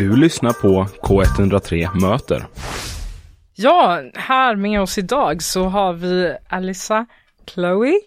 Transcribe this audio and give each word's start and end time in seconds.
Du 0.00 0.16
lyssnar 0.16 0.52
på 0.52 0.84
K103 0.84 2.00
Möter. 2.00 2.46
Ja, 3.54 4.02
här 4.14 4.56
med 4.56 4.80
oss 4.80 4.98
idag 4.98 5.42
så 5.42 5.64
har 5.64 5.92
vi 5.92 6.36
Alissa 6.48 7.06
Chloe 7.46 8.00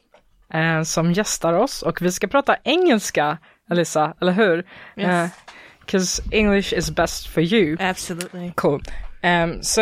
eh, 0.53 0.81
som 0.81 1.11
gästar 1.11 1.53
oss 1.53 1.81
och 1.81 2.01
vi 2.01 2.11
ska 2.11 2.27
prata 2.27 2.55
engelska, 2.63 3.37
Alissa, 3.69 4.13
eller 4.21 4.31
hur? 4.31 4.65
Yes. 4.97 5.31
Because 5.79 6.23
English 6.31 6.73
is 6.73 6.91
best 6.91 7.27
for 7.27 7.43
you. 7.43 7.77
Absolutely. 7.79 8.51
Cool. 8.55 8.81
Um, 9.23 9.63
so 9.63 9.81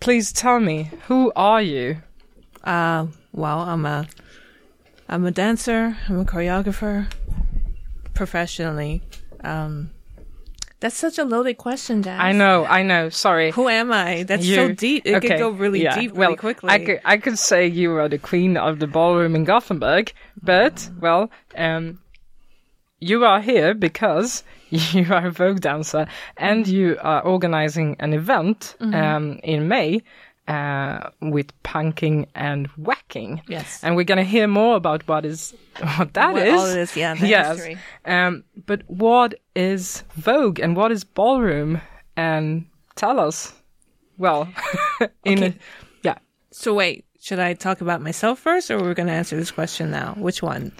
please 0.00 0.34
tell 0.34 0.60
me, 0.60 0.90
who 1.08 1.32
are 1.36 1.62
you? 1.62 1.90
Uh, 2.66 3.06
well, 3.32 3.60
I'm 3.68 3.86
a, 3.86 4.06
I'm 5.08 5.26
a 5.26 5.30
dancer. 5.30 5.94
I'm 6.08 6.20
a 6.20 6.24
choreographer, 6.24 7.04
professionally. 8.14 9.02
Um, 9.44 9.93
that's 10.84 10.98
such 10.98 11.16
a 11.16 11.24
loaded 11.24 11.54
question, 11.54 12.02
Jazz. 12.02 12.20
I 12.20 12.32
know, 12.32 12.66
I 12.66 12.82
know. 12.82 13.08
Sorry. 13.08 13.52
Who 13.52 13.70
am 13.70 13.90
I? 13.90 14.24
That's 14.24 14.46
so 14.46 14.70
deep. 14.70 15.06
It 15.06 15.14
okay, 15.14 15.28
could 15.28 15.38
go 15.38 15.48
really 15.48 15.82
yeah. 15.82 15.98
deep 15.98 16.12
well, 16.12 16.28
really 16.28 16.36
quickly. 16.36 16.68
I 16.68 16.78
could, 16.78 17.00
I 17.06 17.16
could 17.16 17.38
say 17.38 17.66
you 17.66 17.92
are 17.96 18.06
the 18.06 18.18
queen 18.18 18.58
of 18.58 18.80
the 18.80 18.86
ballroom 18.86 19.34
in 19.34 19.44
Gothenburg, 19.44 20.12
but 20.42 20.90
well, 21.00 21.30
um, 21.56 22.00
you 23.00 23.24
are 23.24 23.40
here 23.40 23.72
because 23.72 24.44
you 24.68 25.06
are 25.10 25.28
a 25.28 25.30
Vogue 25.30 25.60
dancer 25.60 26.06
and 26.36 26.68
you 26.68 26.98
are 27.00 27.22
organizing 27.22 27.96
an 27.98 28.12
event 28.12 28.76
Mm-hmm. 28.78 28.94
um, 28.94 29.40
in 29.42 29.66
May 29.66 30.02
uh, 30.48 31.10
with 31.20 31.50
punking 31.62 32.26
and 32.34 32.66
whacking. 32.76 33.40
Yes. 33.48 33.80
and 33.82 33.96
we're 33.96 34.04
gonna 34.04 34.24
hear 34.24 34.46
more 34.46 34.76
about 34.76 35.06
what 35.08 35.24
is 35.24 35.54
what 35.96 36.12
that 36.14 36.36
is. 36.36 36.52
What 36.52 36.60
all 36.60 36.66
it 36.66 36.78
is, 36.78 36.96
yeah, 36.96 37.14
yes. 37.14 37.76
Um, 38.04 38.44
but 38.66 38.82
what 38.86 39.34
is 39.54 40.04
Vogue 40.14 40.58
and 40.60 40.76
what 40.76 40.92
is 40.92 41.04
ballroom? 41.04 41.80
And 42.16 42.66
tell 42.94 43.18
us. 43.18 43.52
Well, 44.18 44.48
in 45.24 45.42
Okay. 45.42 45.56
yeah, 46.04 46.18
so 46.52 46.72
wait, 46.74 47.04
should 47.20 47.40
I 47.40 47.54
talk 47.54 47.80
about 47.80 48.00
myself 48.00 48.38
first, 48.38 48.70
or 48.70 48.78
we're 48.80 48.94
going 48.94 49.08
to 49.08 49.12
answer 49.12 49.34
this 49.34 49.50
question 49.50 49.90
now? 49.90 50.14
Which 50.16 50.40
one? 50.40 50.70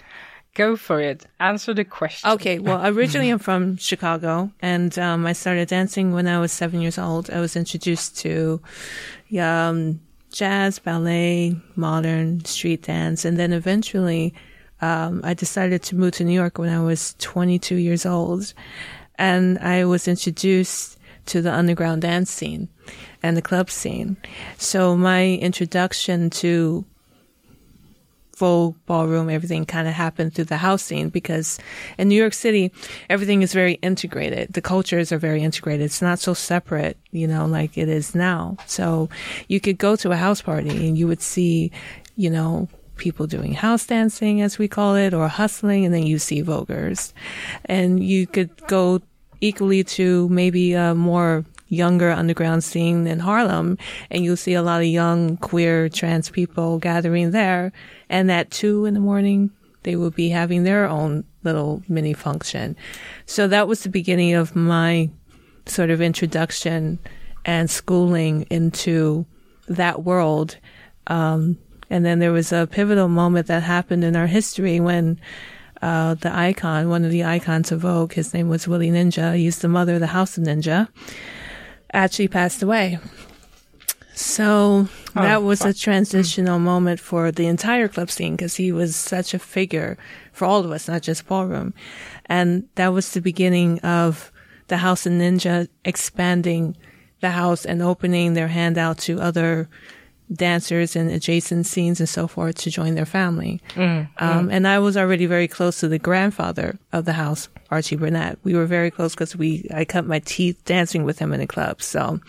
Go 0.55 0.77
for 0.77 1.01
it. 1.01 1.27
Answer 1.41 1.75
the 1.75 1.85
question. 1.85 2.31
Okay, 2.31 2.59
well, 2.59 2.87
originally 2.97 3.31
I'm 3.31 3.39
from 3.39 3.77
Chicago, 3.77 4.51
and 4.61 4.97
um, 4.99 5.27
I 5.27 5.33
started 5.33 5.69
dancing 5.69 6.13
when 6.13 6.27
I 6.27 6.39
was 6.41 6.53
seven 6.53 6.81
years 6.81 6.99
old. 6.99 7.31
I 7.31 7.41
was 7.41 7.57
introduced 7.57 8.17
to 8.19 8.61
um, 9.39 10.01
jazz, 10.33 10.79
ballet, 10.79 11.57
modern, 11.77 12.45
street 12.45 12.83
dance, 12.83 13.25
and 13.25 13.37
then 13.37 13.53
eventually 13.53 14.35
um, 14.81 15.21
I 15.25 15.35
decided 15.35 15.83
to 15.85 15.97
move 15.97 16.13
to 16.15 16.25
New 16.25 16.33
York 16.33 16.59
when 16.59 16.71
I 16.71 16.81
was 16.81 17.15
22 17.19 17.77
years 17.77 18.07
old, 18.07 18.55
and 19.17 19.59
I 19.59 19.85
was 19.85 20.09
introduced 20.09 20.99
to 21.27 21.41
the 21.41 21.53
underground 21.53 22.03
dance 22.03 22.31
scene 22.31 22.69
and 23.23 23.37
the 23.37 23.43
club 23.43 23.71
scene. 23.71 24.17
So 24.59 24.97
my 24.97 25.35
introduction 25.35 26.31
to 26.31 26.85
Vogue, 28.35 28.77
ballroom, 28.87 29.31
everything 29.31 29.65
kind 29.65 29.89
of 29.89 29.95
happened 29.95 30.35
through 30.35 30.47
the 30.47 30.57
house 30.57 30.83
scene 30.83 31.09
because 31.09 31.59
in 31.99 32.09
New 32.09 32.21
York 32.21 32.35
City, 32.35 32.73
everything 33.09 33.43
is 33.43 33.53
very 33.53 33.75
integrated. 33.75 34.53
The 34.53 34.63
cultures 34.63 35.13
are 35.13 35.19
very 35.19 35.43
integrated. 35.43 35.85
It's 35.85 36.03
not 36.03 36.19
so 36.19 36.35
separate, 36.35 36.97
you 37.11 37.27
know, 37.27 37.47
like 37.47 37.79
it 37.79 37.89
is 37.89 38.15
now. 38.15 38.57
So 38.67 39.09
you 39.49 39.61
could 39.61 39.79
go 39.79 39.97
to 39.97 40.13
a 40.13 40.17
house 40.17 40.43
party 40.43 40.87
and 40.87 40.99
you 40.99 41.07
would 41.07 41.23
see, 41.23 41.71
you 42.17 42.31
know, 42.31 42.69
people 42.97 43.27
doing 43.27 43.53
house 43.53 43.87
dancing, 43.87 44.41
as 44.41 44.59
we 44.59 44.69
call 44.69 44.95
it, 44.95 45.13
or 45.15 45.29
hustling, 45.29 45.85
and 45.85 45.93
then 45.93 46.07
you 46.07 46.19
see 46.19 46.43
Voguers. 46.43 47.13
And 47.65 48.03
you 48.03 48.27
could 48.27 48.51
go 48.67 49.01
equally 49.41 49.85
to 49.85 50.29
maybe 50.29 50.75
a 50.75 50.95
more 50.95 51.45
younger 51.75 52.11
underground 52.11 52.65
scene 52.65 53.07
in 53.07 53.19
Harlem, 53.19 53.79
and 54.11 54.25
you'll 54.25 54.37
see 54.37 54.55
a 54.55 54.63
lot 54.63 54.81
of 54.81 54.87
young 54.87 55.37
queer 55.39 55.89
trans 55.89 56.31
people 56.31 56.79
gathering 56.79 57.33
there. 57.33 57.73
And 58.09 58.31
at 58.31 58.51
two 58.51 58.87
in 58.87 58.95
the 58.95 59.01
morning, 59.01 59.51
they 59.83 59.97
will 59.97 60.11
be 60.11 60.31
having 60.31 60.65
their 60.65 60.89
own 60.89 61.25
little 61.43 61.83
mini 61.89 62.15
function. 62.15 62.77
So 63.27 63.49
that 63.49 63.69
was 63.69 63.83
the 63.83 63.89
beginning 63.89 64.35
of 64.35 64.57
my 64.57 65.11
sort 65.67 65.91
of 65.91 66.01
introduction 66.01 66.99
and 67.45 67.71
schooling 67.71 68.47
into 68.51 69.27
that 69.69 70.03
world. 70.03 70.57
Um, 71.07 71.59
and 71.91 72.05
then 72.05 72.19
there 72.19 72.33
was 72.33 72.53
a 72.53 72.67
pivotal 72.67 73.09
moment 73.09 73.47
that 73.49 73.63
happened 73.63 74.05
in 74.05 74.17
our 74.17 74.27
history 74.27 74.81
when 74.81 75.21
uh, 75.83 76.15
the 76.15 76.35
icon, 76.35 76.89
one 76.89 77.05
of 77.05 77.11
the 77.11 77.25
icons 77.25 77.71
of 77.71 77.81
Vogue, 77.81 78.15
his 78.15 78.33
name 78.33 78.49
was 78.49 78.67
Willie 78.67 78.91
Ninja. 78.91 79.37
He's 79.37 79.59
the 79.59 79.69
mother 79.69 79.95
of 79.95 80.01
the 80.01 80.07
House 80.09 80.39
of 80.39 80.45
Ninja. 80.45 80.89
Actually 81.95 82.29
passed 82.29 82.63
away. 82.63 82.99
So 84.15 84.89
oh, 85.17 85.23
that 85.23 85.43
was 85.43 85.65
a 85.65 85.75
transitional 85.75 86.57
mm-hmm. 86.57 86.65
moment 86.65 87.01
for 87.01 87.33
the 87.33 87.47
entire 87.47 87.89
club 87.89 88.11
scene 88.11 88.37
because 88.37 88.57
he 88.57 88.71
was 88.71 88.95
such 88.95 89.35
a 89.35 89.39
figure 89.39 89.97
for 90.33 90.45
all 90.45 90.65
of 90.65 90.71
us, 90.71 90.87
not 90.89 91.03
just 91.03 91.27
ballroom. 91.27 91.75
And 92.27 92.69
that 92.77 92.93
was 92.93 93.11
the 93.11 93.21
beginning 93.21 93.81
of 93.81 94.31
the 94.69 94.79
House 94.79 95.07
of 95.07 95.13
Ninja 95.13 95.69
expanding 95.85 96.77
the 97.21 97.31
house 97.31 97.65
and 97.65 97.83
opening 97.83 98.35
their 98.35 98.49
hand 98.49 98.77
out 98.77 98.99
to 98.99 99.21
other 99.21 99.69
dancers 100.33 100.97
and 100.97 101.11
adjacent 101.11 101.67
scenes 101.67 102.01
and 102.01 102.09
so 102.09 102.27
forth 102.27 102.57
to 102.57 102.71
join 102.71 102.95
their 102.95 103.07
family. 103.07 103.61
um, 103.77 104.51
And 104.51 104.67
I 104.67 104.79
was 104.79 104.97
already 104.97 105.27
very 105.27 105.49
close 105.49 105.81
to 105.81 105.89
the 105.89 105.99
grandfather 105.99 106.79
of 106.93 107.05
the 107.05 107.13
house, 107.13 107.49
Archie 107.71 107.97
Burnett. 107.97 108.39
We 108.43 108.55
were 108.55 108.67
very 108.67 108.91
close 108.91 109.15
because 109.15 109.37
we 109.37 109.69
I 109.75 109.85
cut 109.85 110.07
my 110.07 110.21
teeth 110.21 110.65
dancing 110.65 111.05
with 111.05 111.19
him 111.19 111.33
in 111.33 111.41
a 111.41 111.47
club. 111.47 111.83
So 111.83 112.21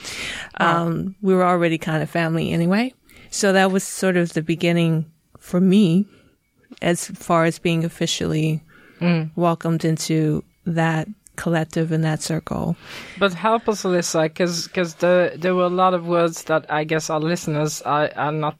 um, 0.59 1.16
we 1.22 1.33
were 1.33 1.45
already 1.45 1.78
kind 1.78 2.03
of 2.03 2.09
family 2.09 2.51
anyway. 2.51 2.94
So 3.29 3.53
that 3.53 3.72
was 3.72 3.83
sort 3.83 4.17
of 4.17 4.33
the 4.33 4.41
beginning 4.41 5.06
for 5.39 5.59
me 5.62 6.06
as 6.81 7.07
far 7.07 7.45
as 7.45 7.59
being 7.59 7.83
officially 7.85 8.62
welcomed 9.35 9.83
into 9.85 10.44
that 10.66 11.07
collective 11.35 11.91
in 11.91 12.01
that 12.01 12.22
circle. 12.22 12.75
But 13.19 13.34
help 13.34 13.68
us, 13.69 13.84
Alyssa, 13.84 14.23
because 14.23 14.96
the, 14.96 15.34
there 15.38 15.53
were 15.56 15.66
a 15.66 15.69
lot 15.84 15.94
of 15.94 16.07
words 16.07 16.44
that 16.46 16.66
I 16.72 16.84
guess 16.84 17.09
our 17.09 17.19
listeners 17.19 17.81
are, 17.84 18.09
are 18.16 18.31
not 18.31 18.57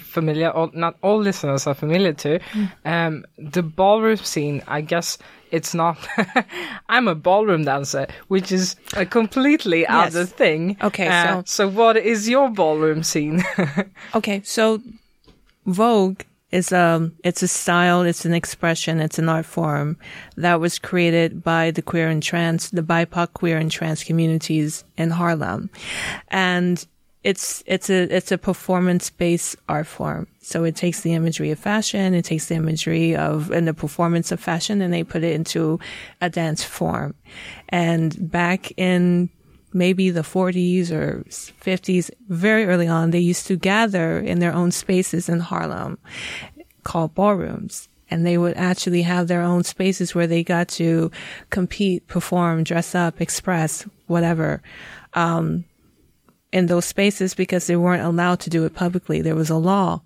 familiar, 0.00 0.50
or 0.50 0.70
not 0.74 0.96
all 1.02 1.18
listeners 1.18 1.66
are 1.66 1.74
familiar 1.74 2.12
to. 2.14 2.38
Um, 2.84 3.24
the 3.38 3.62
ballroom 3.62 4.16
scene, 4.18 4.62
I 4.68 4.80
guess 4.80 5.18
it's 5.50 5.74
not. 5.74 5.98
I'm 6.88 7.08
a 7.08 7.14
ballroom 7.14 7.64
dancer, 7.64 8.06
which 8.28 8.50
is 8.52 8.76
a 8.96 9.04
completely 9.04 9.80
Yes. 9.82 10.14
other 10.14 10.24
thing. 10.26 10.76
Okay, 10.82 11.08
Uh, 11.08 11.42
so- 11.42 11.42
so 11.46 11.68
what 11.68 11.96
is 11.96 12.28
your 12.28 12.48
ballroom 12.50 13.02
scene? 13.02 13.42
Okay, 14.14 14.40
so 14.44 14.80
Vogue 15.66 16.22
is 16.52 16.72
um 16.72 17.12
it's 17.24 17.42
a 17.42 17.48
style, 17.48 18.02
it's 18.02 18.24
an 18.24 18.34
expression, 18.34 19.00
it's 19.00 19.18
an 19.18 19.28
art 19.28 19.46
form 19.46 19.96
that 20.36 20.60
was 20.60 20.78
created 20.78 21.42
by 21.42 21.70
the 21.70 21.82
queer 21.82 22.08
and 22.08 22.22
trans, 22.22 22.70
the 22.70 22.82
BIPOC 22.82 23.32
queer 23.32 23.58
and 23.58 23.70
trans 23.70 24.04
communities 24.04 24.84
in 24.96 25.10
Harlem, 25.10 25.70
and 26.28 26.86
it's 27.24 27.62
it's 27.66 27.88
a 27.88 28.14
it's 28.14 28.32
a 28.32 28.38
performance 28.38 29.08
based 29.10 29.56
art 29.68 29.86
form. 29.86 30.26
So 30.40 30.64
it 30.64 30.76
takes 30.76 31.00
the 31.00 31.14
imagery 31.14 31.50
of 31.50 31.58
fashion, 31.58 32.14
it 32.14 32.24
takes 32.24 32.46
the 32.46 32.56
imagery 32.56 33.16
of 33.16 33.50
and 33.50 33.66
the 33.66 33.74
performance 33.74 34.30
of 34.30 34.40
fashion, 34.40 34.82
and 34.82 34.92
they 34.92 35.04
put 35.04 35.24
it 35.24 35.32
into 35.32 35.80
a 36.20 36.28
dance 36.28 36.62
form. 36.62 37.14
And 37.68 38.30
back 38.30 38.72
in 38.76 39.30
maybe 39.72 40.10
the 40.10 40.22
40s 40.22 40.90
or 40.90 41.24
50s, 41.28 42.10
very 42.28 42.64
early 42.64 42.88
on, 42.88 43.10
they 43.10 43.18
used 43.18 43.46
to 43.46 43.56
gather 43.56 44.18
in 44.18 44.38
their 44.38 44.52
own 44.52 44.70
spaces 44.70 45.28
in 45.28 45.40
Harlem 45.40 45.98
called 46.84 47.14
ballrooms. 47.14 47.88
And 48.10 48.26
they 48.26 48.36
would 48.36 48.56
actually 48.56 49.02
have 49.02 49.26
their 49.26 49.40
own 49.40 49.64
spaces 49.64 50.14
where 50.14 50.26
they 50.26 50.44
got 50.44 50.68
to 50.68 51.10
compete, 51.48 52.06
perform, 52.06 52.62
dress 52.62 52.94
up, 52.94 53.20
express, 53.22 53.86
whatever, 54.06 54.62
um, 55.14 55.64
in 56.52 56.66
those 56.66 56.84
spaces 56.84 57.34
because 57.34 57.66
they 57.66 57.76
weren't 57.76 58.02
allowed 58.02 58.40
to 58.40 58.50
do 58.50 58.64
it 58.64 58.74
publicly. 58.74 59.22
There 59.22 59.34
was 59.34 59.48
a 59.48 59.56
law 59.56 60.02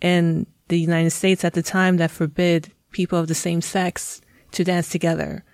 in 0.00 0.46
the 0.68 0.80
United 0.80 1.10
States 1.10 1.44
at 1.44 1.52
the 1.52 1.62
time 1.62 1.98
that 1.98 2.10
forbid 2.10 2.72
people 2.90 3.18
of 3.18 3.28
the 3.28 3.34
same 3.34 3.60
sex 3.60 4.22
to 4.52 4.64
dance 4.64 4.88
together, 4.88 5.44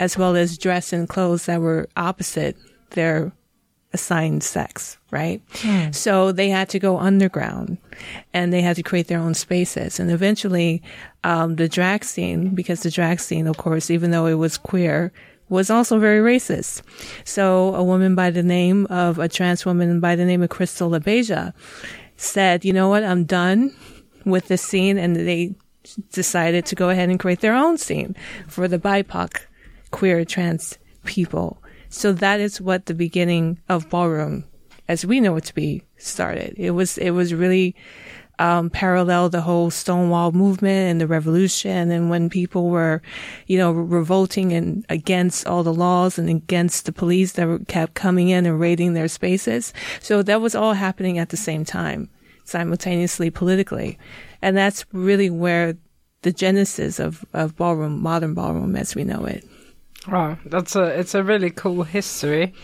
as 0.00 0.18
well 0.18 0.34
as 0.34 0.58
dress 0.58 0.92
in 0.92 1.06
clothes 1.06 1.46
that 1.46 1.60
were 1.60 1.88
opposite 1.96 2.56
their 2.90 3.32
assigned 3.92 4.42
sex, 4.42 4.98
right? 5.10 5.40
So 5.94 6.30
they 6.32 6.50
had 6.50 6.68
to 6.70 6.78
go 6.78 6.98
underground 6.98 7.78
and 8.34 8.52
they 8.52 8.60
had 8.60 8.76
to 8.76 8.82
create 8.82 9.08
their 9.08 9.18
own 9.18 9.34
spaces. 9.34 9.98
And 9.98 10.10
eventually, 10.10 10.82
um, 11.24 11.56
the 11.56 11.68
drag 11.68 12.04
scene, 12.04 12.54
because 12.54 12.82
the 12.82 12.90
drag 12.90 13.18
scene, 13.20 13.46
of 13.46 13.56
course, 13.56 13.90
even 13.90 14.10
though 14.10 14.26
it 14.26 14.34
was 14.34 14.58
queer, 14.58 15.12
was 15.48 15.70
also 15.70 15.98
very 15.98 16.20
racist. 16.20 16.82
So 17.24 17.74
a 17.74 17.82
woman 17.82 18.14
by 18.14 18.30
the 18.30 18.42
name 18.42 18.86
of 18.86 19.18
a 19.18 19.28
trans 19.28 19.64
woman 19.64 20.00
by 20.00 20.14
the 20.14 20.26
name 20.26 20.42
of 20.42 20.50
Crystal 20.50 20.90
LaBeija 20.90 21.54
said, 22.18 22.64
you 22.66 22.74
know 22.74 22.90
what? 22.90 23.02
I'm 23.02 23.24
done 23.24 23.74
with 24.26 24.48
this 24.48 24.60
scene. 24.60 24.98
And 24.98 25.16
they 25.16 25.54
decided 26.12 26.66
to 26.66 26.74
go 26.74 26.90
ahead 26.90 27.08
and 27.08 27.18
create 27.18 27.40
their 27.40 27.54
own 27.54 27.78
scene 27.78 28.14
for 28.46 28.68
the 28.68 28.78
BIPOC 28.78 29.40
queer 29.90 30.26
trans 30.26 30.76
people 31.06 31.62
So 31.90 32.12
that 32.12 32.40
is 32.40 32.60
what 32.60 32.86
the 32.86 32.94
beginning 32.94 33.60
of 33.68 33.88
ballroom, 33.88 34.44
as 34.88 35.06
we 35.06 35.20
know 35.20 35.36
it 35.36 35.44
to 35.44 35.54
be, 35.54 35.82
started. 35.96 36.54
It 36.56 36.72
was 36.72 36.98
it 36.98 37.10
was 37.10 37.32
really 37.34 37.74
um, 38.38 38.70
parallel 38.70 39.28
the 39.28 39.40
whole 39.40 39.70
Stonewall 39.70 40.32
movement 40.32 40.90
and 40.90 41.00
the 41.00 41.06
revolution, 41.06 41.90
and 41.90 42.10
when 42.10 42.30
people 42.30 42.68
were, 42.68 43.02
you 43.46 43.58
know, 43.58 43.72
revolting 43.72 44.52
and 44.52 44.84
against 44.88 45.46
all 45.46 45.62
the 45.62 45.74
laws 45.74 46.18
and 46.18 46.28
against 46.28 46.86
the 46.86 46.92
police 46.92 47.32
that 47.32 47.46
were, 47.48 47.58
kept 47.60 47.94
coming 47.94 48.28
in 48.28 48.46
and 48.46 48.60
raiding 48.60 48.94
their 48.94 49.08
spaces. 49.08 49.72
So 50.00 50.22
that 50.22 50.40
was 50.40 50.54
all 50.54 50.74
happening 50.74 51.18
at 51.18 51.30
the 51.30 51.36
same 51.36 51.64
time, 51.64 52.08
simultaneously 52.44 53.30
politically, 53.30 53.98
and 54.40 54.56
that's 54.56 54.84
really 54.92 55.30
where 55.30 55.76
the 56.22 56.32
genesis 56.32 56.98
of, 56.98 57.24
of 57.32 57.56
ballroom, 57.56 58.02
modern 58.02 58.34
ballroom 58.34 58.76
as 58.76 58.94
we 58.94 59.04
know 59.04 59.24
it. 59.24 59.44
Wow, 60.10 60.38
that's 60.46 60.74
a 60.74 60.84
it's 60.98 61.14
a 61.14 61.22
really 61.22 61.50
cool 61.50 61.82
history. 61.82 62.54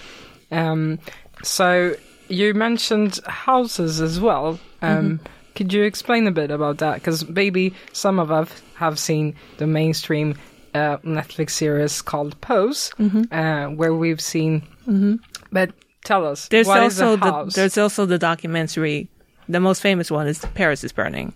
Um, 0.51 0.99
so 1.43 1.95
you 2.29 2.55
mentioned 2.55 3.21
houses 3.27 4.01
as 4.01 4.21
well. 4.21 4.59
Um, 4.83 5.19
mm-hmm. 5.19 5.27
Could 5.55 5.73
you 5.73 5.85
explain 5.85 6.27
a 6.27 6.33
bit 6.33 6.51
about 6.51 6.79
that? 6.79 6.95
Because 6.97 7.29
maybe 7.29 7.75
some 7.93 8.19
of 8.19 8.31
us 8.31 8.49
have 8.77 8.99
seen 8.99 9.37
the 9.59 9.67
mainstream 9.67 10.37
uh, 10.75 10.99
Netflix 10.99 11.51
series 11.51 12.03
called 12.03 12.41
Pose, 12.41 12.91
mm-hmm. 12.99 13.33
uh, 13.33 13.71
where 13.71 13.95
we've 13.95 14.21
seen. 14.21 14.63
Mm-hmm. 14.89 15.17
But 15.53 15.73
tell 16.05 16.27
us, 16.27 16.49
there's 16.49 16.69
also 16.69 17.17
the 17.17 17.53
there's 17.55 17.79
also 17.79 18.07
the 18.07 18.19
documentary. 18.19 19.09
The 19.49 19.61
most 19.61 19.83
famous 19.83 20.11
one 20.11 20.27
is 20.27 20.45
Paris 20.55 20.83
is 20.83 20.93
Burning, 20.93 21.35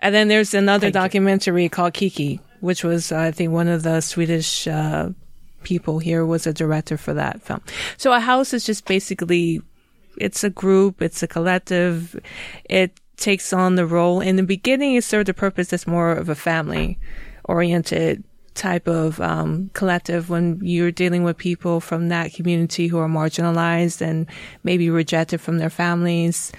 and 0.00 0.14
then 0.14 0.28
there's 0.28 0.54
another 0.54 0.86
Thank 0.86 0.94
documentary 0.94 1.64
you. 1.64 1.70
called 1.70 1.94
Kiki, 1.94 2.40
which 2.60 2.84
was 2.84 3.10
I 3.10 3.32
think 3.32 3.52
one 3.52 3.68
of 3.68 3.82
the 3.82 4.00
Swedish 4.00 4.68
uh, 4.68 5.08
people 5.62 5.98
here 5.98 6.24
was 6.24 6.46
a 6.46 6.52
director 6.52 6.96
for 6.96 7.14
that 7.14 7.42
film. 7.42 7.60
So 7.96 8.12
a 8.12 8.20
house 8.20 8.52
is 8.52 8.64
just 8.64 8.86
basically 8.86 9.62
it's 10.16 10.44
a 10.44 10.50
group, 10.50 11.00
it's 11.00 11.22
a 11.22 11.28
collective. 11.28 12.18
It 12.64 12.98
takes 13.16 13.52
on 13.52 13.76
the 13.76 13.86
role. 13.86 14.20
In 14.20 14.36
the 14.36 14.42
beginning, 14.42 14.94
it 14.94 15.04
served 15.04 15.28
a 15.28 15.34
purpose 15.34 15.72
as 15.72 15.86
more 15.86 16.12
of 16.12 16.28
a 16.28 16.34
family 16.34 16.98
oriented 17.44 18.24
type 18.54 18.86
of 18.86 19.20
um, 19.20 19.70
collective 19.72 20.28
when 20.28 20.60
you're 20.62 20.90
dealing 20.90 21.24
with 21.24 21.38
people 21.38 21.80
from 21.80 22.08
that 22.08 22.34
community 22.34 22.86
who 22.86 22.98
are 22.98 23.08
marginalized 23.08 24.02
and 24.02 24.26
maybe 24.62 24.90
rejected 24.90 25.40
from 25.40 25.58
their 25.58 25.70
families 25.70 26.52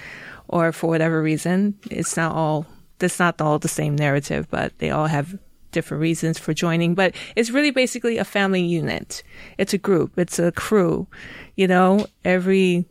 or 0.48 0.72
for 0.72 0.88
whatever 0.88 1.22
reason. 1.22 1.78
It's 1.92 2.18
not 2.18 2.36
all, 2.36 2.66
that's 2.98 3.20
not 3.20 3.40
all 3.42 3.60
the 3.60 3.68
same 3.68 3.96
narrative, 3.96 4.48
but 4.50 4.78
they 4.80 4.90
all 4.90 5.08
have 5.08 5.38
different 5.74 6.02
reasons 6.02 6.40
for 6.40 6.54
joining. 6.54 6.96
But 6.96 7.14
it's 7.36 7.50
really 7.50 7.72
basically 7.72 8.18
a 8.18 8.25
family 8.25 8.62
unit. 8.62 9.24
It's 9.58 9.74
a 9.74 9.78
group. 9.78 10.18
It's 10.18 10.40
a 10.40 10.52
crew. 10.54 11.08
You 11.56 11.68
know, 11.68 12.08
every, 12.24 12.86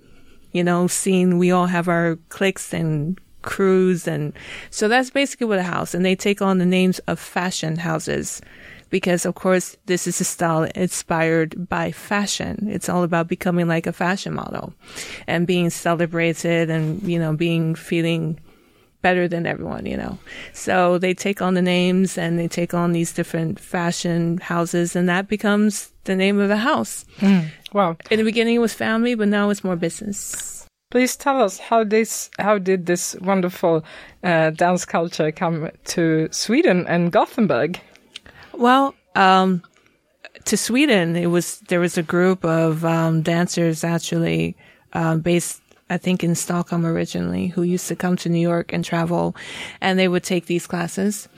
you 0.52 0.62
know, 0.62 0.86
scene, 0.86 1.38
we 1.38 1.50
all 1.50 1.66
have 1.66 1.88
our 1.88 2.16
cliques 2.28 2.74
and 2.74 3.18
crews. 3.42 4.06
And 4.06 4.32
so 4.70 4.88
that's 4.88 5.10
basically 5.10 5.46
what 5.46 5.58
a 5.58 5.64
house, 5.64 5.94
and 5.94 6.04
they 6.04 6.14
take 6.14 6.40
on 6.40 6.58
the 6.58 6.66
names 6.66 6.98
of 7.00 7.18
fashion 7.18 7.76
houses 7.76 8.40
because 8.92 9.24
of 9.24 9.34
course 9.34 9.74
this 9.86 10.06
is 10.06 10.20
a 10.20 10.24
style 10.24 10.64
inspired 10.74 11.68
by 11.68 11.90
fashion. 11.90 12.68
It's 12.70 12.88
all 12.88 13.02
about 13.02 13.26
becoming 13.26 13.66
like 13.66 13.86
a 13.86 13.92
fashion 13.92 14.34
model 14.34 14.74
and 15.26 15.46
being 15.46 15.70
celebrated 15.70 16.70
and, 16.70 17.02
you 17.02 17.18
know, 17.18 17.34
being 17.34 17.74
feeling 17.74 18.38
better 19.02 19.28
than 19.28 19.46
everyone, 19.46 19.86
you 19.86 19.96
know. 19.96 20.18
So 20.52 20.98
they 20.98 21.14
take 21.14 21.42
on 21.42 21.54
the 21.54 21.62
names 21.62 22.16
and 22.16 22.38
they 22.38 22.48
take 22.48 22.72
on 22.72 22.92
these 22.92 23.12
different 23.12 23.60
fashion 23.60 24.38
houses 24.38 24.96
and 24.96 25.08
that 25.08 25.28
becomes 25.28 25.92
the 26.04 26.16
name 26.16 26.38
of 26.38 26.48
the 26.48 26.56
house. 26.56 27.04
Mm, 27.18 27.48
wow. 27.72 27.96
In 28.10 28.18
the 28.18 28.24
beginning 28.24 28.56
it 28.56 28.60
was 28.60 28.74
family, 28.74 29.14
but 29.14 29.28
now 29.28 29.50
it's 29.50 29.64
more 29.64 29.76
business. 29.76 30.66
Please 30.90 31.16
tell 31.16 31.42
us 31.42 31.58
how 31.58 31.84
this 31.84 32.30
how 32.38 32.58
did 32.58 32.86
this 32.86 33.16
wonderful 33.20 33.82
uh, 34.22 34.50
dance 34.50 34.84
culture 34.84 35.32
come 35.32 35.70
to 35.84 36.28
Sweden 36.30 36.86
and 36.86 37.10
Gothenburg? 37.10 37.80
Well, 38.52 38.94
um, 39.14 39.62
to 40.44 40.56
Sweden, 40.56 41.16
it 41.16 41.28
was 41.28 41.60
there 41.68 41.80
was 41.80 41.96
a 41.96 42.02
group 42.02 42.44
of 42.44 42.84
um, 42.84 43.22
dancers 43.22 43.84
actually 43.84 44.54
um, 44.92 45.20
based, 45.20 45.61
I 45.92 45.98
think, 45.98 46.24
in 46.24 46.34
Stockholm 46.34 46.84
originally, 46.86 47.48
who 47.48 47.62
used 47.62 47.88
to 47.88 47.96
come 47.96 48.16
to 48.16 48.28
New 48.28 48.40
York 48.40 48.72
and 48.72 48.84
travel, 48.84 49.36
and 49.80 49.98
they 49.98 50.08
would 50.08 50.24
take 50.24 50.46
these 50.46 50.66
classes 50.66 51.28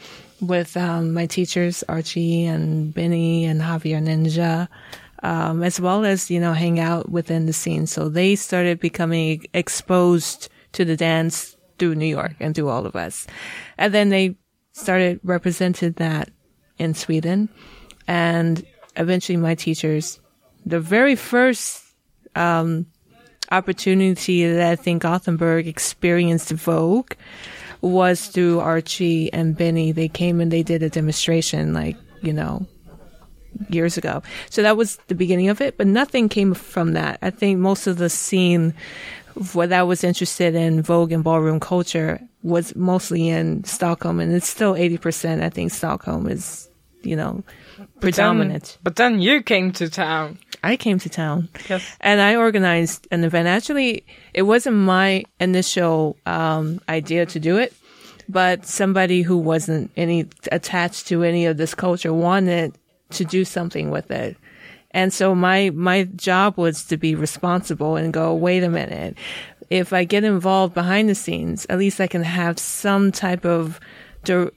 with 0.41 0.77
um, 0.77 1.13
my 1.13 1.27
teachers 1.27 1.85
Archie 1.89 2.45
and 2.45 2.93
Benny 2.93 3.45
and 3.45 3.61
Javier 3.61 4.03
Ninja 4.03 4.69
um, 5.25 5.63
as 5.63 5.81
well 5.81 6.05
as, 6.05 6.31
you 6.31 6.39
know, 6.39 6.53
hang 6.53 6.79
out 6.79 7.09
within 7.09 7.47
the 7.47 7.53
scene. 7.55 7.87
So 7.87 8.11
they 8.11 8.37
started 8.37 8.79
becoming 8.79 9.47
exposed 9.55 10.51
to 10.73 10.85
the 10.85 10.97
dance 10.97 11.57
through 11.79 11.95
New 11.95 12.07
York 12.07 12.35
and 12.41 12.55
through 12.55 12.69
all 12.69 12.85
of 12.85 12.95
us. 12.95 13.27
And 13.79 13.93
then 13.93 14.11
they 14.11 14.37
started 14.73 15.21
represented 15.25 15.97
that 15.97 16.31
in 16.79 16.93
Sweden. 16.93 17.49
And 18.07 18.65
eventually 18.97 19.39
my 19.39 19.55
teachers, 19.55 20.21
the 20.67 20.79
very 20.79 21.17
first, 21.17 21.83
um, 22.37 22.87
opportunity 23.51 24.47
that 24.47 24.71
I 24.71 24.77
think 24.77 25.03
Gothenburg 25.03 25.67
experienced 25.67 26.51
Vogue 26.51 27.13
was 27.81 28.27
through 28.29 28.61
Archie 28.61 29.33
and 29.33 29.57
Benny. 29.57 29.93
They 29.93 30.09
came 30.09 30.41
and 30.41 30.51
they 30.51 30.63
did 30.63 30.83
a 30.83 30.89
demonstration, 30.89 31.75
like, 31.75 31.97
you 32.23 32.33
know, 32.33 32.67
years 33.69 33.97
ago. 33.97 34.23
So 34.51 34.63
that 34.63 34.77
was 34.77 34.97
the 35.09 35.15
beginning 35.15 35.49
of 35.49 35.61
it, 35.61 35.77
but 35.77 35.87
nothing 35.87 36.29
came 36.29 36.55
from 36.55 36.95
that. 36.95 37.19
I 37.23 37.31
think 37.31 37.59
most 37.59 37.87
of 37.87 37.99
the 37.99 38.09
scene 38.09 38.75
what 39.53 39.73
I 39.73 39.83
was 39.83 40.05
interested 40.05 40.55
in 40.55 40.83
Vogue 40.83 41.13
and 41.13 41.25
ballroom 41.25 41.61
culture 41.61 42.21
was 42.43 42.75
mostly 42.77 43.29
in 43.29 43.65
Stockholm, 43.65 44.21
and 44.21 44.33
it's 44.33 44.49
still 44.49 44.75
80%. 44.75 45.43
I 45.43 45.51
think 45.51 45.73
Stockholm 45.73 46.29
is, 46.29 46.69
you 47.03 47.17
know, 47.17 47.43
predominant. 48.01 48.79
But 48.83 48.97
then, 48.97 49.15
but 49.15 49.17
then 49.17 49.21
you 49.21 49.43
came 49.43 49.73
to 49.73 49.89
town. 49.89 50.39
I 50.65 50.77
came 50.77 50.99
to 51.01 51.09
town. 51.09 51.49
Yes. 51.69 51.85
And 52.01 52.21
I 52.21 52.37
organized 52.37 53.07
an 53.11 53.23
event. 53.23 53.49
Actually, 53.49 54.07
it 54.33 54.43
wasn't 54.43 54.77
my 54.77 55.25
initial 55.39 56.17
um, 56.27 56.81
idea 56.89 57.27
to 57.27 57.39
do 57.39 57.59
it, 57.59 57.75
but 58.29 58.65
somebody 58.65 59.23
who 59.23 59.37
wasn't 59.37 59.91
any 59.97 60.27
attached 60.51 61.09
to 61.09 61.23
any 61.23 61.45
of 61.47 61.59
this 61.59 61.75
culture 61.75 62.15
wanted 62.15 62.75
to 63.11 63.25
do 63.25 63.45
something 63.45 63.91
with 63.91 64.11
it. 64.11 64.37
And 64.93 65.13
so 65.13 65.35
my, 65.35 65.71
my 65.71 66.05
job 66.05 66.57
was 66.57 66.85
to 66.85 66.97
be 66.97 67.15
responsible 67.15 67.97
and 67.97 68.13
go, 68.13 68.33
wait 68.33 68.63
a 68.63 68.71
minute. 68.71 69.17
If 69.69 69.93
I 69.93 70.05
get 70.05 70.25
involved 70.25 70.73
behind 70.73 71.09
the 71.09 71.15
scenes, 71.15 71.67
at 71.69 71.79
least 71.79 72.01
I 72.01 72.07
can 72.07 72.23
have 72.23 72.59
some 72.59 73.11
type 73.11 73.45
of, 73.45 73.81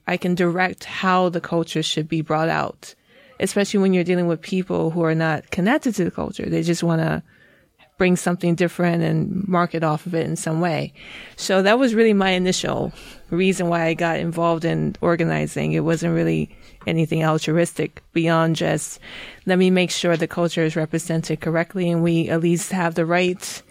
I 0.07 0.15
can 0.15 0.35
direct 0.35 0.83
how 0.83 1.29
the 1.29 1.41
culture 1.41 1.83
should 1.83 2.07
be 2.07 2.21
brought 2.21 2.49
out, 2.49 2.93
especially 3.39 3.79
when 3.79 3.93
you're 3.93 4.03
dealing 4.03 4.27
with 4.27 4.41
people 4.41 4.91
who 4.91 5.03
are 5.03 5.15
not 5.15 5.49
connected 5.51 5.95
to 5.95 6.03
the 6.03 6.11
culture. 6.11 6.49
They 6.49 6.63
just 6.63 6.83
want 6.83 7.01
to 7.01 7.23
bring 7.97 8.15
something 8.15 8.53
different 8.55 9.03
and 9.03 9.47
market 9.47 9.83
off 9.83 10.05
of 10.05 10.13
it 10.13 10.25
in 10.25 10.35
some 10.35 10.61
way. 10.61 10.93
So 11.35 11.63
that 11.63 11.79
was 11.79 11.95
really 11.95 12.13
my 12.13 12.29
initial 12.31 12.93
reason 13.31 13.69
why 13.69 13.85
I 13.85 13.95
got 13.95 14.19
involved 14.19 14.65
in 14.65 14.95
organizing. 15.01 15.73
It 15.73 15.79
wasn't 15.79 16.13
really 16.13 16.55
anything 16.85 17.23
altruistic 17.23 18.01
beyond 18.13 18.55
just 18.55 18.99
let 19.45 19.57
me 19.57 19.69
make 19.69 19.91
sure 19.91 20.15
the 20.15 20.27
culture 20.27 20.63
is 20.63 20.75
represented 20.75 21.41
correctly 21.41 21.89
and 21.89 22.01
we 22.01 22.29
at 22.29 22.39
least 22.39 22.71
have 22.71 22.95
the 22.95 23.05
right 23.05 23.61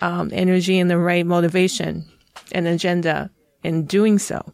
um, 0.00 0.30
energy 0.32 0.78
and 0.78 0.90
the 0.90 0.98
right 0.98 1.26
motivation 1.26 2.04
and 2.52 2.66
agenda 2.66 3.30
in 3.62 3.84
doing 3.84 4.18
so. 4.18 4.52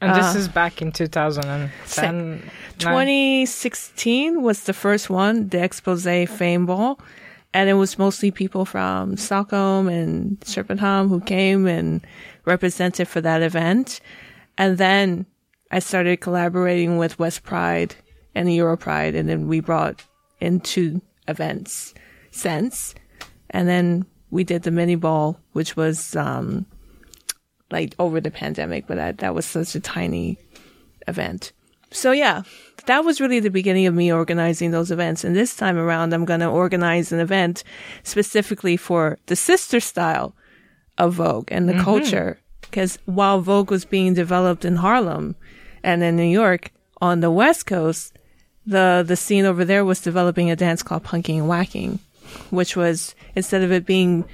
And 0.00 0.16
this 0.16 0.34
uh, 0.34 0.38
is 0.38 0.48
back 0.48 0.80
in 0.80 0.92
2010. 0.92 2.50
2016 2.78 4.42
was 4.42 4.64
the 4.64 4.72
first 4.72 5.10
one, 5.10 5.48
the 5.48 5.62
Expose 5.62 6.28
Fame 6.28 6.66
Ball. 6.66 6.98
And 7.52 7.68
it 7.68 7.74
was 7.74 7.98
mostly 7.98 8.30
people 8.30 8.64
from 8.64 9.16
Stockholm 9.16 9.88
and 9.88 10.40
Köpenhamn 10.40 11.08
who 11.08 11.20
came 11.20 11.66
and 11.66 12.00
represented 12.44 13.08
for 13.08 13.20
that 13.20 13.42
event. 13.42 14.00
And 14.56 14.78
then 14.78 15.26
I 15.70 15.80
started 15.80 16.20
collaborating 16.20 16.96
with 16.96 17.18
West 17.18 17.42
Pride 17.42 17.94
and 18.34 18.48
the 18.48 18.54
Euro 18.54 18.76
Pride, 18.76 19.14
and 19.14 19.28
then 19.28 19.48
we 19.48 19.60
brought 19.60 20.04
into 20.40 21.00
events 21.28 21.94
since. 22.30 22.94
And 23.50 23.68
then 23.68 24.06
we 24.30 24.44
did 24.44 24.62
the 24.62 24.70
mini 24.70 24.94
ball, 24.94 25.38
which 25.52 25.76
was 25.76 26.14
um, 26.14 26.66
like 27.70 27.94
over 27.98 28.20
the 28.20 28.30
pandemic, 28.30 28.86
but 28.86 28.96
that, 28.96 29.18
that 29.18 29.34
was 29.34 29.46
such 29.46 29.74
a 29.74 29.80
tiny 29.80 30.38
event. 31.08 31.52
So 31.90 32.12
yeah, 32.12 32.42
that 32.86 33.04
was 33.04 33.20
really 33.20 33.40
the 33.40 33.50
beginning 33.50 33.86
of 33.86 33.94
me 33.94 34.12
organizing 34.12 34.70
those 34.70 34.90
events. 34.90 35.24
And 35.24 35.34
this 35.34 35.56
time 35.56 35.76
around, 35.76 36.12
I'm 36.12 36.24
going 36.24 36.40
to 36.40 36.46
organize 36.46 37.12
an 37.12 37.20
event 37.20 37.64
specifically 38.04 38.76
for 38.76 39.18
the 39.26 39.36
sister 39.36 39.80
style 39.80 40.34
of 40.98 41.14
Vogue 41.14 41.48
and 41.50 41.68
the 41.68 41.72
mm-hmm. 41.74 41.84
culture. 41.84 42.38
Because 42.60 42.98
while 43.06 43.40
Vogue 43.40 43.70
was 43.70 43.84
being 43.84 44.14
developed 44.14 44.64
in 44.64 44.76
Harlem, 44.76 45.34
and 45.82 46.02
in 46.02 46.16
New 46.16 46.22
York, 46.22 46.72
on 47.00 47.20
the 47.20 47.30
West 47.30 47.66
Coast, 47.66 48.16
the, 48.66 49.02
the 49.06 49.16
scene 49.16 49.44
over 49.44 49.64
there 49.64 49.84
was 49.84 50.00
developing 50.00 50.50
a 50.50 50.56
dance 50.56 50.82
called 50.82 51.02
punking 51.02 51.38
and 51.38 51.48
whacking, 51.48 51.98
which 52.50 52.76
was 52.76 53.14
instead 53.34 53.62
of 53.62 53.72
it 53.72 53.86
being 53.86 54.24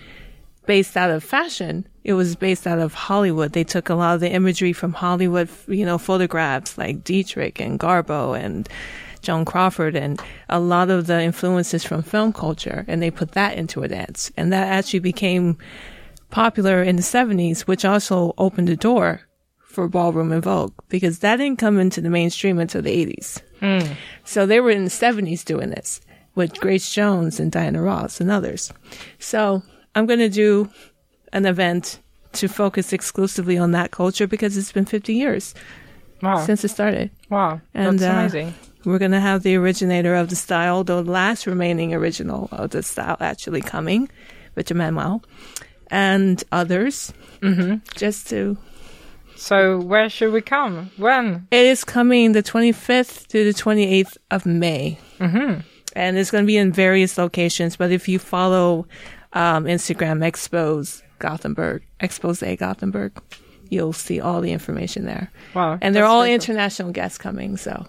based 0.67 0.97
out 0.97 1.11
of 1.11 1.25
fashion, 1.25 1.87
it 2.05 2.13
was 2.15 2.37
based 2.37 2.67
out 2.67 2.79
of 2.79 2.95
Hollywood. 2.95 3.53
They 3.53 3.65
took 3.65 3.89
a 3.89 3.95
lot 3.95 4.15
of 4.15 4.21
the 4.21 4.31
imagery 4.31 4.73
from 4.73 4.93
Hollywood, 4.93 5.49
you 5.67 5.87
know, 5.87 5.99
photographs 5.99 6.77
like 6.77 7.05
Dietrich 7.05 7.61
and 7.61 7.81
Garbo 7.81 8.39
and 8.39 8.69
Joan 9.23 9.45
Crawford 9.45 9.97
and 9.97 10.21
a 10.49 10.61
lot 10.61 10.91
of 10.91 11.07
the 11.07 11.21
influences 11.21 11.85
from 11.85 12.03
film 12.03 12.33
culture, 12.33 12.85
and 12.87 13.03
they 13.03 13.11
put 13.11 13.33
that 13.33 13.57
into 13.57 13.83
a 13.83 13.89
dance. 13.89 14.31
And 14.37 14.53
that 14.53 14.69
actually 14.69 15.01
became 15.01 15.59
popular 16.31 16.83
in 16.83 16.97
the 16.97 17.03
70s, 17.03 17.63
which 17.63 17.85
also 17.85 18.35
opened 18.39 18.69
the 18.69 18.77
door 18.77 19.23
for 19.77 19.89
ballroom 19.89 20.33
and 20.33 20.43
Vogue 20.43 20.73
because 20.89 21.19
that 21.19 21.37
didn't 21.37 21.59
come 21.59 21.79
into 21.79 22.01
the 22.01 22.09
mainstream 22.09 22.59
until 22.59 22.83
the 22.83 23.07
80s. 23.07 23.43
Hmm. 23.61 23.93
So 24.25 24.47
they 24.47 24.61
were 24.61 24.71
in 24.71 24.85
the 24.85 24.91
70s 24.91 25.45
doing 25.45 25.71
this 25.71 26.01
with 26.35 26.61
Grace 26.61 26.91
Jones 26.91 27.41
and 27.41 27.53
Diana 27.53 27.83
Ross 27.83 28.21
and 28.21 28.31
others. 28.31 28.73
So 29.19 29.63
I'm 29.97 30.07
going 30.07 30.21
to 30.21 30.29
do 30.29 30.69
an 31.33 31.47
event 31.47 31.99
to 32.35 32.49
focus 32.49 32.93
exclusively 32.93 33.57
on 33.57 33.73
that 33.73 33.91
culture 33.91 34.27
because 34.27 34.57
it's 34.57 34.71
been 34.71 34.85
50 34.85 35.15
years 35.15 35.55
Wow. 36.23 36.45
since 36.45 36.65
it 36.65 36.69
started. 36.69 37.11
wow. 37.31 37.61
And, 37.75 37.99
That's 37.99 38.15
uh, 38.15 38.19
amazing. 38.21 38.55
We're 38.85 38.99
going 38.99 39.13
to 39.13 39.21
have 39.21 39.43
the 39.43 39.57
originator 39.57 40.15
of 40.15 40.29
the 40.29 40.37
style, 40.37 40.85
the 40.85 41.03
last 41.03 41.47
remaining 41.47 41.93
original 41.93 42.49
of 42.53 42.71
the 42.71 42.83
style 42.83 43.17
actually 43.21 43.61
coming, 43.63 44.09
Richard 44.55 44.77
Manuel, 44.77 45.23
and 45.91 46.45
others, 46.53 47.13
mm-hmm. 47.41 47.77
just 47.97 48.29
to. 48.29 48.57
So 49.35 49.81
where 49.81 50.09
should 50.09 50.33
we 50.33 50.41
come? 50.41 50.91
When? 50.99 51.49
It 51.51 51.67
is 51.67 51.85
coming 51.85 52.33
the 52.33 52.43
25th 52.43 53.27
to 53.29 53.45
the 53.45 53.53
28th 53.53 54.17
of 54.31 54.47
May. 54.47 54.99
Mm-hmm. 55.19 55.61
And 55.95 56.19
it's 56.19 56.31
going 56.31 56.45
to 56.45 56.47
be 56.47 56.57
in 56.59 56.73
various 56.73 57.19
locations, 57.19 57.77
but 57.77 57.91
if 57.91 58.09
you 58.09 58.19
follow 58.19 58.87
um, 59.37 59.65
Instagram, 59.67 60.25
Expose 60.25 61.03
Gothenburg, 61.19 61.83
Expose 62.01 62.43
A 62.43 62.57
Gothenburg, 62.57 63.13
you'll 63.69 63.93
see 63.93 64.19
all 64.19 64.41
the 64.41 64.51
information 64.51 65.05
there. 65.05 65.31
Wow. 65.55 65.79
And 65.83 65.95
they're 65.95 66.07
all 66.07 66.25
cool. 66.25 66.33
international 66.33 66.91
guests 66.91 67.19
coming, 67.19 67.59
so. 67.59 67.85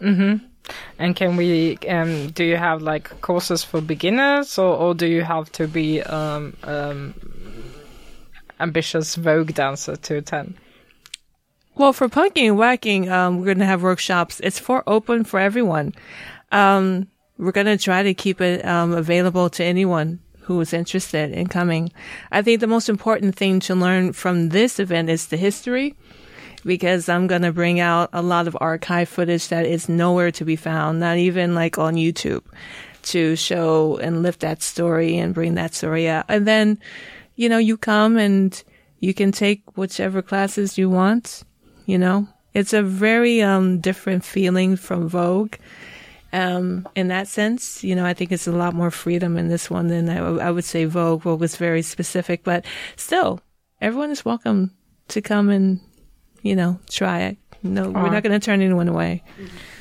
And 0.99 1.15
can 1.15 1.37
we? 1.37 1.77
Um, 1.87 2.31
do 2.31 2.43
you 2.43 2.57
have 2.57 2.81
like 2.81 3.21
courses 3.21 3.63
for 3.63 3.79
beginners, 3.79 4.57
or, 4.57 4.75
or 4.75 4.93
do 4.93 5.07
you 5.07 5.23
have 5.23 5.49
to 5.53 5.67
be 5.67 6.03
um, 6.03 6.57
um, 6.63 7.13
ambitious 8.59 9.15
Vogue 9.15 9.53
dancer 9.53 9.95
to 9.95 10.17
attend? 10.17 10.55
Well, 11.75 11.93
for 11.93 12.09
punking 12.09 12.47
and 12.47 12.57
whacking, 12.57 13.09
um, 13.09 13.37
we're 13.37 13.45
going 13.45 13.59
to 13.59 13.65
have 13.65 13.83
workshops. 13.83 14.41
It's 14.43 14.59
for 14.59 14.83
open 14.87 15.23
for 15.23 15.39
everyone. 15.39 15.93
Um, 16.51 17.07
we're 17.37 17.53
going 17.53 17.67
to 17.67 17.77
try 17.77 18.03
to 18.03 18.13
keep 18.13 18.41
it 18.41 18.65
um, 18.65 18.91
available 18.91 19.49
to 19.51 19.63
anyone 19.63 20.19
who 20.47 20.59
is 20.61 20.73
interested 20.73 21.31
in 21.31 21.47
coming. 21.47 21.91
I 22.31 22.41
think 22.41 22.59
the 22.59 22.67
most 22.67 22.89
important 22.89 23.35
thing 23.35 23.59
to 23.61 23.75
learn 23.75 24.13
from 24.13 24.49
this 24.49 24.79
event 24.79 25.09
is 25.09 25.27
the 25.27 25.37
history, 25.37 25.93
because 26.65 27.07
I'm 27.07 27.27
going 27.27 27.43
to 27.43 27.51
bring 27.51 27.79
out 27.79 28.09
a 28.13 28.21
lot 28.21 28.47
of 28.47 28.57
archive 28.59 29.09
footage 29.09 29.49
that 29.49 29.65
is 29.65 29.87
nowhere 29.87 30.31
to 30.31 30.45
be 30.45 30.55
found, 30.55 30.99
not 30.99 31.17
even 31.17 31.53
like 31.53 31.77
on 31.77 31.95
YouTube, 31.95 32.43
to 33.03 33.35
show 33.35 33.97
and 33.97 34.23
lift 34.23 34.39
that 34.39 34.63
story 34.63 35.17
and 35.17 35.33
bring 35.33 35.55
that 35.55 35.75
story 35.75 36.09
out. 36.09 36.25
And 36.27 36.47
then, 36.47 36.79
you 37.35 37.47
know, 37.47 37.59
you 37.59 37.77
come 37.77 38.17
and 38.17 38.63
you 38.99 39.13
can 39.13 39.31
take 39.31 39.77
whichever 39.77 40.21
classes 40.21 40.77
you 40.77 40.89
want 40.89 41.43
you 41.87 41.97
know 41.97 42.27
it's 42.53 42.73
a 42.73 42.83
very 42.83 43.41
um 43.41 43.79
different 43.79 44.23
feeling 44.23 44.75
from 44.75 45.07
vogue 45.07 45.55
um 46.37 46.87
in 46.95 47.07
that 47.07 47.27
sense 47.27 47.83
you 47.83 47.95
know 47.95 48.05
i 48.05 48.13
think 48.13 48.31
it's 48.31 48.47
a 48.47 48.51
lot 48.51 48.73
more 48.73 48.91
freedom 48.91 49.37
in 49.37 49.47
this 49.47 49.69
one 49.69 49.87
than 49.87 50.09
i, 50.09 50.17
I 50.17 50.51
would 50.51 50.65
say 50.65 50.85
vogue 50.85 51.23
vogue 51.23 51.39
was 51.39 51.55
very 51.55 51.81
specific 51.81 52.43
but 52.43 52.65
still 52.95 53.41
everyone 53.81 54.11
is 54.11 54.23
welcome 54.23 54.71
to 55.07 55.21
come 55.21 55.49
and 55.49 55.79
you 56.41 56.55
know 56.55 56.79
try 56.89 57.21
it. 57.21 57.37
No 57.63 57.89
we're 57.89 58.11
not 58.11 58.23
going 58.23 58.39
to 58.39 58.45
turn 58.45 58.61
anyone 58.61 58.87
away 58.87 59.23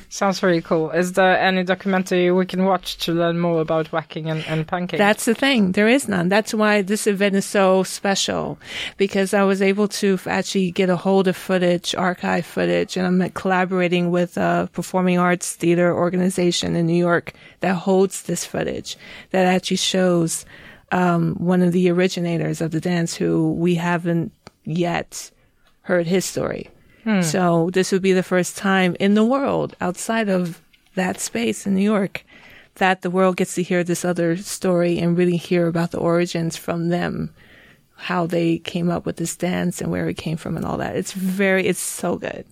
Sounds 0.09 0.39
very 0.39 0.61
cool. 0.61 0.89
Is 0.91 1.13
there 1.13 1.37
any 1.37 1.65
documentary 1.65 2.31
we 2.31 2.45
can 2.45 2.63
watch 2.63 2.97
to 2.99 3.11
learn 3.11 3.39
more 3.39 3.59
about 3.59 3.91
whacking 3.91 4.29
and, 4.29 4.45
and 4.47 4.65
punking? 4.65 4.97
That's 4.97 5.25
the 5.25 5.35
thing. 5.35 5.73
There 5.73 5.89
is 5.89 6.07
none. 6.07 6.29
That's 6.29 6.53
why 6.53 6.81
this 6.81 7.07
event 7.07 7.35
is 7.35 7.45
so 7.45 7.83
special 7.83 8.57
because 8.95 9.33
I 9.33 9.43
was 9.43 9.61
able 9.61 9.89
to 9.89 10.17
actually 10.25 10.71
get 10.71 10.89
a 10.89 10.95
hold 10.95 11.27
of 11.27 11.35
footage, 11.35 11.93
archive 11.93 12.45
footage, 12.45 12.95
and 12.95 13.05
I'm 13.05 13.29
collaborating 13.31 14.09
with 14.09 14.37
a 14.37 14.69
performing 14.71 15.19
arts 15.19 15.53
theater 15.53 15.93
organization 15.93 16.77
in 16.77 16.85
New 16.85 16.97
York 16.97 17.33
that 17.59 17.75
holds 17.75 18.23
this 18.23 18.45
footage 18.45 18.95
that 19.31 19.45
actually 19.45 19.77
shows 19.77 20.45
um, 20.93 21.35
one 21.35 21.61
of 21.61 21.73
the 21.73 21.89
originators 21.89 22.61
of 22.61 22.71
the 22.71 22.79
dance 22.79 23.13
who 23.13 23.51
we 23.53 23.75
haven't 23.75 24.31
yet 24.63 25.31
heard 25.81 26.07
his 26.07 26.23
story. 26.23 26.69
Hmm. 27.07 27.21
So 27.21 27.69
this 27.71 27.93
would 27.93 28.01
be 28.01 28.11
the 28.11 28.21
first 28.21 28.57
time 28.57 28.97
in 28.99 29.13
the 29.13 29.23
world 29.23 29.77
outside 29.79 30.27
of 30.27 30.61
that 30.95 31.21
space 31.21 31.65
in 31.65 31.73
New 31.73 31.81
York 31.81 32.25
that 32.75 33.01
the 33.01 33.09
world 33.09 33.37
gets 33.37 33.55
to 33.55 33.63
hear 33.63 33.81
this 33.81 34.03
other 34.03 34.35
story 34.35 34.99
and 34.99 35.17
really 35.17 35.37
hear 35.37 35.67
about 35.67 35.91
the 35.91 35.99
origins 35.99 36.57
from 36.57 36.89
them, 36.89 37.33
how 37.95 38.27
they 38.27 38.57
came 38.57 38.89
up 38.89 39.05
with 39.05 39.15
this 39.15 39.37
dance 39.37 39.79
and 39.79 39.89
where 39.89 40.09
it 40.09 40.17
came 40.17 40.35
from 40.35 40.57
and 40.57 40.65
all 40.65 40.75
that. 40.79 40.97
It's 40.97 41.13
very, 41.13 41.65
it's 41.65 41.79
so 41.79 42.17
good. 42.17 42.45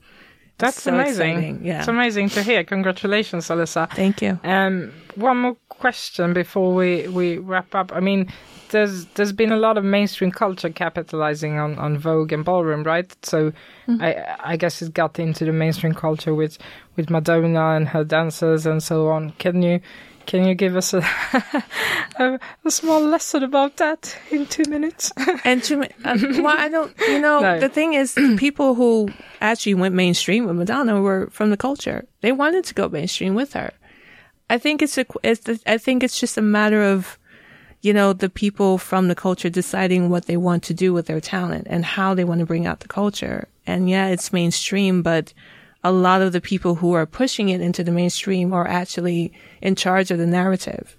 That's 0.57 0.83
so 0.83 0.93
amazing. 0.93 1.31
exciting, 1.31 1.65
yeah. 1.65 1.79
It's 1.79 1.87
amazing 1.87 2.29
to 2.29 2.43
hear. 2.43 2.63
Congratulations, 2.63 3.47
Alyssa. 3.47 3.91
Thank 3.91 4.21
you. 4.21 4.39
Um, 4.43 4.93
one 5.15 5.37
more 5.37 5.57
question 5.69 6.33
before 6.33 6.73
we, 6.73 7.07
we 7.09 7.37
wrap 7.37 7.75
up. 7.75 7.91
I 7.93 7.99
mean, 7.99 8.31
there's 8.69 9.05
there's 9.15 9.31
been 9.31 9.51
a 9.51 9.57
lot 9.57 9.77
of 9.77 9.83
mainstream 9.83 10.31
culture 10.31 10.69
capitalizing 10.69 11.57
on, 11.59 11.77
on 11.77 11.97
Vogue 11.97 12.31
and 12.31 12.43
ballroom, 12.43 12.83
right? 12.83 13.15
So 13.23 13.53
I 13.87 14.35
I 14.43 14.57
guess 14.57 14.81
it 14.81 14.93
got 14.93 15.19
into 15.19 15.45
the 15.45 15.51
mainstream 15.51 15.93
culture 15.93 16.33
with 16.33 16.57
with 16.95 17.09
Madonna 17.09 17.75
and 17.75 17.87
her 17.89 18.03
dancers 18.03 18.65
and 18.65 18.81
so 18.81 19.09
on. 19.09 19.31
Can 19.37 19.61
you 19.61 19.79
can 20.25 20.45
you 20.47 20.55
give 20.55 20.75
us 20.75 20.93
a 20.93 20.99
a, 22.19 22.39
a 22.65 22.71
small 22.71 23.01
lesson 23.01 23.43
about 23.43 23.77
that 23.77 24.15
in 24.31 24.45
two 24.45 24.63
minutes? 24.69 25.11
And 25.43 25.63
to 25.63 25.77
me, 25.77 25.89
uh, 26.03 26.17
well, 26.41 26.55
I 26.57 26.69
don't, 26.69 26.93
you 27.07 27.19
know, 27.19 27.39
No. 27.39 27.59
the 27.59 27.69
thing 27.69 27.93
is, 27.93 28.13
people 28.37 28.75
who 28.75 29.09
actually 29.41 29.75
went 29.75 29.95
mainstream 29.95 30.45
with 30.45 30.55
Madonna 30.55 31.01
were 31.01 31.29
from 31.31 31.49
the 31.49 31.57
culture. 31.57 32.05
They 32.21 32.31
wanted 32.31 32.63
to 32.65 32.73
go 32.73 32.89
mainstream 32.89 33.35
with 33.35 33.53
her. 33.53 33.71
I 34.49 34.57
think 34.57 34.81
it's 34.81 34.97
a, 34.97 35.05
it's 35.23 35.41
the, 35.41 35.59
I 35.65 35.77
think 35.77 36.03
it's 36.03 36.19
just 36.19 36.37
a 36.37 36.41
matter 36.41 36.83
of, 36.83 37.17
you 37.81 37.93
know, 37.93 38.13
the 38.13 38.29
people 38.29 38.77
from 38.77 39.07
the 39.07 39.15
culture 39.15 39.49
deciding 39.49 40.09
what 40.09 40.25
they 40.25 40.37
want 40.37 40.63
to 40.63 40.73
do 40.73 40.93
with 40.93 41.07
their 41.07 41.19
talent 41.21 41.67
and 41.69 41.83
how 41.85 42.13
they 42.13 42.23
want 42.23 42.39
to 42.39 42.45
bring 42.45 42.65
out 42.67 42.79
the 42.81 42.87
culture. 42.87 43.47
And 43.67 43.89
yeah, 43.89 44.07
it's 44.07 44.31
mainstream, 44.31 45.01
but 45.01 45.33
a 45.85 45.91
lot 45.91 46.23
of 46.23 46.31
the 46.31 46.41
people 46.41 46.73
who 46.73 46.93
are 46.93 47.05
pushing 47.05 47.49
it 47.49 47.61
into 47.61 47.83
the 47.83 47.91
mainstream 47.91 48.51
are 48.51 48.67
actually 48.67 49.31
in 49.61 49.75
charge 49.75 50.09
of 50.09 50.17
the 50.17 50.25
narrative. 50.25 50.97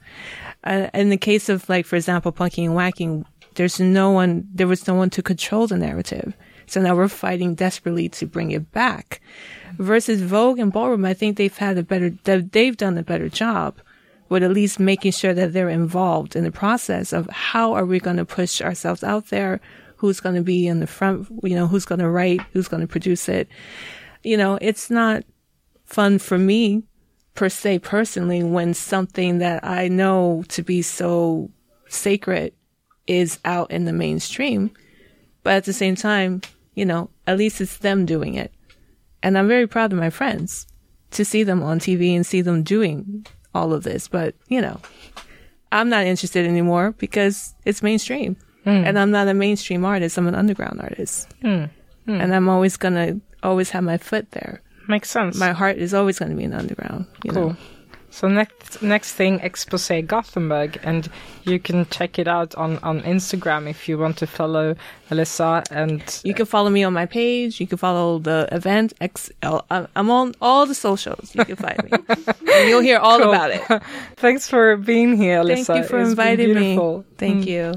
Uh, 0.63 0.89
in 0.95 1.11
the 1.11 1.17
case 1.17 1.49
of 1.49 1.69
like, 1.69 1.85
for 1.85 1.97
example, 1.97 2.31
punking 2.31 2.67
and 2.67 2.75
whacking, 2.77 3.27
there's 3.57 3.81
no 3.81 4.13
one, 4.13 4.47
there 4.55 4.69
was 4.69 4.87
no 4.87 4.95
one 4.95 5.11
to 5.11 5.25
control 5.25 5.67
the 5.67 5.77
narrative. 5.77 6.35
So 6.67 6.81
now 6.81 6.95
we're 6.95 7.09
fighting 7.09 7.57
desperately 7.57 8.09
to 8.11 8.27
bring 8.27 8.53
it 8.53 8.71
back. 8.71 9.21
Versus 9.77 10.23
Vogue 10.23 10.61
and 10.61 10.73
Ballroom, 10.73 11.05
I 11.05 11.15
think 11.15 11.37
they've 11.37 11.57
had 11.57 11.79
a 11.79 11.83
better, 11.83 12.11
they've 12.23 12.77
done 12.77 12.97
a 12.97 13.03
better 13.03 13.29
job 13.29 13.79
with 14.29 14.45
at 14.45 14.53
least 14.53 14.79
making 14.79 15.13
sure 15.13 15.35
that 15.35 15.53
they're 15.53 15.69
involved 15.69 16.37
in 16.37 16.45
the 16.45 16.53
process 16.53 17.13
of 17.13 17.29
how 17.31 17.73
are 17.73 17.85
we 17.85 17.99
going 17.99 18.19
to 18.19 18.25
push 18.25 18.63
ourselves 18.63 19.03
out 19.03 19.31
there? 19.31 19.61
Who's 19.97 20.21
going 20.21 20.37
to 20.37 20.43
be 20.43 20.69
in 20.69 20.79
the 20.79 20.87
front? 20.87 21.29
You 21.43 21.57
know, 21.57 21.67
who's 21.67 21.87
going 21.87 22.01
to 22.01 22.09
write? 22.09 22.41
Who's 22.53 22.69
going 22.69 22.83
to 22.83 22.87
produce 22.87 23.29
it? 23.29 23.49
You 24.27 24.37
know, 24.37 24.59
it's 24.61 24.91
not 24.91 25.23
fun 25.85 26.19
for 26.19 26.37
me 26.37 26.83
per 27.37 27.49
se 27.49 27.79
personally 27.79 28.43
when 28.43 28.75
something 28.75 29.39
that 29.39 29.65
I 29.65 29.87
know 29.87 30.43
to 30.49 30.65
be 30.65 30.83
so 30.83 31.51
sacred 31.89 32.53
is 33.07 33.39
out 33.45 33.71
in 33.71 33.85
the 33.85 33.93
mainstream. 33.93 34.73
But 35.45 35.53
at 35.53 35.65
the 35.65 35.73
same 35.73 35.95
time, 35.95 36.41
you 36.75 36.85
know, 36.85 37.09
at 37.29 37.39
least 37.39 37.61
it's 37.61 37.77
them 37.77 38.05
doing 38.05 38.35
it. 38.35 38.53
And 39.23 39.39
I'm 39.39 39.47
very 39.47 39.69
proud 39.69 39.93
of 39.93 39.99
my 40.01 40.11
friends 40.11 40.67
to 41.13 41.25
see 41.25 41.45
them 41.45 41.63
on 41.63 41.79
TV 41.79 42.17
and 42.17 42.27
see 42.27 42.41
them 42.41 42.65
doing 42.65 43.25
all 43.55 43.73
of 43.73 43.85
this. 43.85 44.09
But, 44.09 44.35
you 44.49 44.61
know, 44.61 44.81
I'm 45.71 45.89
not 45.89 46.05
interested 46.05 46.47
anymore 46.47 46.97
because 46.99 47.55
it's 47.65 47.81
mainstream. 47.81 48.37
Hmm. 48.65 48.83
And 48.85 48.99
I'm 48.99 49.13
not 49.13 49.29
a 49.29 49.35
mainstream 49.35 49.85
artist. 49.85 50.19
I'm 50.19 50.27
an 50.27 50.35
underground 50.35 50.81
artist. 50.81 51.33
Hmm. 51.43 51.67
Hmm. 52.07 52.21
And 52.21 52.35
I'm 52.35 52.49
always 52.49 52.77
going 52.77 52.95
to 52.95 53.21
always 53.43 53.71
have 53.71 53.85
my 53.85 53.99
foot 53.99 54.31
there. 54.33 54.61
Makes 54.89 55.11
sense. 55.11 55.37
My 55.37 55.53
heart 55.53 55.77
is 55.79 55.93
always 55.95 56.19
going 56.19 56.31
to 56.31 56.37
be 56.37 56.45
in 56.45 56.51
the 56.51 56.59
underground. 56.59 57.07
You 57.25 57.33
Cool. 57.33 57.49
know? 57.51 57.57
So 58.11 58.29
next 58.29 58.81
next 58.83 59.13
thing, 59.13 59.41
expose 59.41 59.91
Gothenburg, 60.07 60.79
and 60.83 61.07
you 61.45 61.59
can 61.59 61.85
check 61.91 62.19
it 62.19 62.27
out 62.27 62.55
on 62.55 62.79
on 62.83 63.03
Instagram 63.03 63.69
if 63.69 63.89
you 63.91 63.99
want 63.99 64.17
to 64.19 64.27
follow 64.27 64.75
Alyssa. 65.11 65.65
And 65.71 66.01
You 66.25 66.33
can 66.33 66.47
follow 66.47 66.71
me 66.71 66.83
on 66.85 66.95
my 66.95 67.05
page. 67.05 67.61
You 67.61 67.67
can 67.67 67.77
follow 67.77 68.19
the 68.19 68.49
event. 68.53 68.95
X, 69.03 69.31
uh, 69.43 69.61
I'm 69.95 70.09
on 70.09 70.33
all 70.41 70.65
the 70.65 70.75
socials. 70.75 71.35
You 71.35 71.45
can 71.45 71.57
find 71.57 71.77
me. 71.85 71.91
and 72.55 72.69
you'll 72.71 72.81
hear 72.81 72.99
all 72.99 73.19
Cool. 73.19 73.29
about 73.35 73.51
it. 73.51 73.83
thanks 74.17 74.49
for 74.49 74.77
being 74.79 75.15
here, 75.17 75.41
Alyssa. 75.43 75.67
Thank 75.67 75.83
you 75.83 75.89
for 75.89 75.99
It's 76.01 76.09
inviting 76.11 76.55
me. 76.55 76.79
Thank 77.19 77.45
Mm. 77.45 77.47
you. 77.47 77.75